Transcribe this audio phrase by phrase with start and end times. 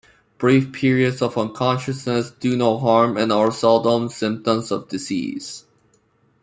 [0.39, 5.63] Brief periods of unconsciousness do no harm and are seldom symptoms of disease.